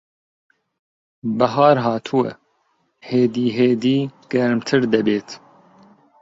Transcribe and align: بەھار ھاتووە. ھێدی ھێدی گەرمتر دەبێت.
بەھار 1.37 1.75
ھاتووە. 1.85 2.29
ھێدی 3.09 3.47
ھێدی 3.57 3.99
گەرمتر 4.31 4.81
دەبێت. 4.93 5.29